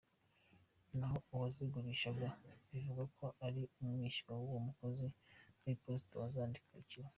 Naho 0.97 1.17
uwazigurishaga 1.33 2.27
bivugwa 2.69 3.03
ko 3.17 3.25
ari 3.45 3.61
umwishywa 3.81 4.31
w’uwo 4.39 4.59
mukozi 4.67 5.05
w’iposita 5.63 6.13
wazandikiwe. 6.21 7.09